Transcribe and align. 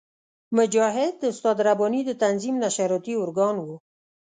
مجاهد 0.57 1.13
د 1.19 1.23
استاد 1.31 1.57
رباني 1.67 2.01
د 2.05 2.11
تنظیم 2.23 2.55
نشراتي 2.63 3.13
ارګان 3.23 3.55
وو. 3.59 3.75